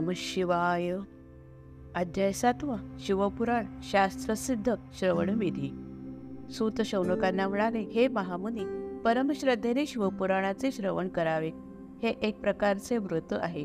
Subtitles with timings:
[0.00, 0.92] नम शिवाय.
[1.94, 5.70] अध्याय सातवा शिवपुराण शास्त्रसिद्ध श्रवणविधी
[6.50, 8.64] सूत शौनकांना म्हणाले हे महामुनी
[9.04, 11.50] परमश्रद्धेने शिवपुराणाचे श्रवण करावे.
[12.02, 13.64] हे एक प्रकारचे व्रत आहे.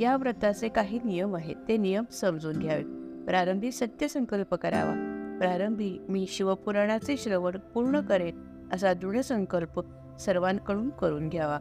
[0.00, 1.56] या व्रताचे काही नियम आहेत.
[1.68, 2.82] ते नियम समजून घ्यावे.
[3.24, 4.92] प्रारंभी सत्यसंकल्प करावा.
[5.40, 8.40] प्रारंभी मी शिवपुराणाचे श्रवण पूर्ण करेन
[8.72, 9.80] असा दृढ संकल्प
[10.20, 11.58] सर्वांकडून करून घ्यावा.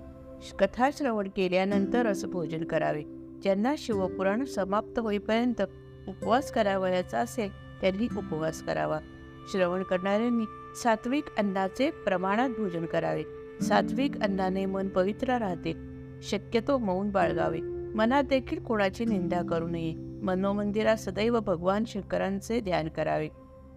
[0.60, 3.17] कथा श्रवण केल्यानंतरच भोजन करावे.
[3.42, 5.62] ज्यांना शिवपुराण समाप्त होईपर्यंत
[6.08, 7.50] उपवास करावयाचा असेल
[7.82, 9.00] त्यांनी उपवास करावा.
[9.52, 10.46] श्रवण करणाऱ्यांनी
[10.84, 13.24] सात्विक अन्नाचे प्रमाणात भोजन करावे.
[13.62, 15.74] सात्विक अन्नाने मन पवित्र राहते.
[16.22, 17.62] शक्यतो मौन बाळगावे.
[17.96, 19.94] मनात देखील कोणाची निंदा करू नये.
[20.24, 23.30] मनोमंदिरात सदैव भगवान शंकरांचे ध्यान करावे.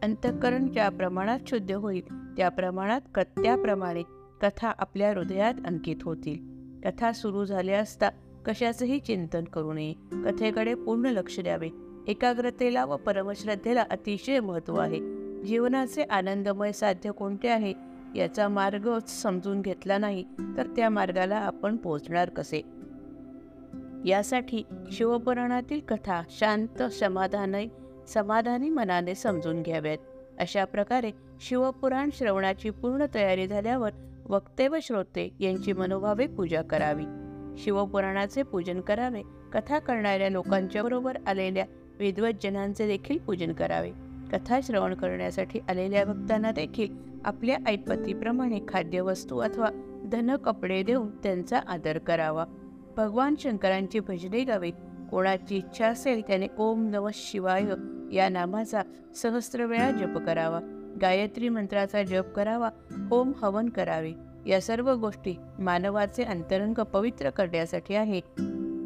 [0.02, 4.02] अंतःकरण ज्या प्रमाणात शुद्ध होईल त्या प्रमाणात कथ्याप्रमाणे
[4.42, 6.60] कथा आपल्या हृदयात अंकित होतील.
[6.84, 8.10] कथा सुरू झाल्या असता
[8.46, 9.92] कशाचंही चिंतन करू नये.
[10.12, 11.68] कथेकडे पूर्ण लक्ष द्यावे.
[12.08, 14.98] एकाग्रतेला व परमश्रद्धेला अतिशय महत्त्व आहे.
[15.42, 17.74] जीवनाचे आनंदमय साध्य कोणते आहे?
[18.16, 20.24] याचा मार्ग समजून घेतला नाही
[20.56, 22.62] तर त्या मार्गाला आपण पोहोचणार कसे?
[24.04, 24.62] यासाठी
[24.92, 27.66] शिवपुराणातील कथा शांत समाधाने
[28.08, 29.98] समाधानी मनाने समजून घ्याव्यात.
[30.38, 33.90] अशा प्रकारे शिवपुराण श्रवणाची पूर्ण तयारी झाल्यावर
[34.28, 37.04] वक्ते व श्रोते यांची मनोभावे पूजा करावी.
[37.64, 39.22] शिवपुराणाचे पूजन करावे.
[39.52, 41.64] कथा करणाऱ्या लोकांच्या बरोबर आलेल्या
[41.98, 43.90] विद्वज्जनांचे देखील पूजन करावे.
[44.32, 49.68] कथा श्रवण करण्यासाठी आलेल्या भक्तांना देखील आपल्या ऐपतीप्रमाणे खाद्यवस्तू अथवा
[50.12, 52.44] धन कपडे देऊन त्यांचा आदर करावा.
[52.96, 54.72] भगवान शंकरांची भजने गावीत
[55.10, 57.64] कोणाची इच्छा असेल त्याने ओम नम शिवाय
[58.16, 58.82] या नामाचा
[59.14, 60.60] सहस्र वेळा जप करावा.
[61.00, 62.70] गायत्री मंत्राचा जप करावा.
[63.12, 64.12] ओम हवन करावे.
[64.46, 68.20] या सर्व गोष्टी मानवाचे अंतरंग पवित्र करण्यासाठी आहे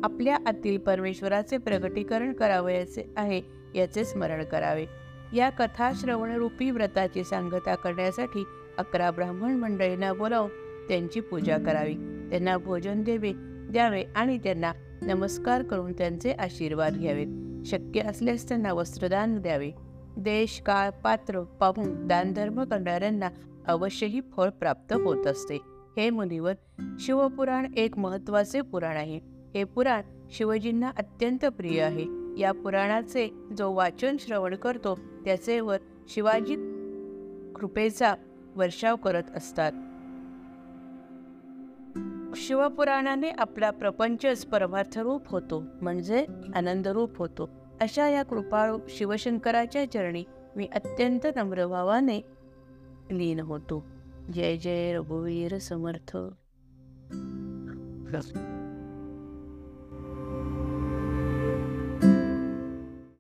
[0.04, 3.40] आपल्या आतील परमेश्वराचे प्रगटीकरण करावयाचे आहे
[3.74, 4.86] याचे स्मरण करावे.
[5.34, 8.44] या कथा श्रवणरूपी व्रताची सांगता करण्यासाठी
[8.78, 10.50] अकरा ब्राह्मण मंडळींना बोलावून
[10.88, 11.94] त्यांची पूजा करावी.
[12.30, 13.32] त्यांना भोजन देवे
[13.70, 14.72] द्यावे आणि त्यांना
[15.02, 19.70] नमस्कार करून त्यांचे आशीर्वाद घ्यावेत शक्य असल्यास त्यांना वस्त्रदान द्यावे.
[20.16, 23.28] देश काळ पात्र पाहून दानधर्म करणाऱ्यांना
[23.68, 25.56] अवश्यही फळ प्राप्त होत असते.
[25.96, 26.54] हे मुनिवर
[26.98, 29.20] शिवपुराण एक महत्त्वाचे पुराण आहे.
[29.54, 32.04] हे पुराण शिवजींना अत्यंत प्रिय आहे.
[32.38, 36.54] या पुराणाचे जो वाचन श्रवण करतो त्याचे वर शिवाजी
[37.56, 38.14] कृपेचा
[38.56, 39.72] वर्षाव करत असतात.
[42.36, 47.50] शिवपुराणाने आपला प्रपंचच परमार्थरूप होतो म्हणजे आनंदरूप होतो.
[47.80, 50.24] अशा या कृपाळू शिवशंकराच्या चरणी
[50.56, 52.20] मी अत्यंत नम्रभावाने
[53.12, 53.84] लीन होतो.
[54.30, 56.16] जय जय रघुवीर समर्थ.